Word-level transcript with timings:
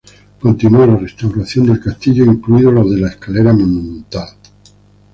Continuó 0.39 0.87
la 0.87 0.95
restauración 0.95 1.67
del 1.67 1.79
castillo, 1.79 2.25
incluidos 2.25 2.73
los 2.73 2.89
de 2.89 3.01
la 3.01 3.09
escalera 3.09 3.53
monumental. 3.53 4.29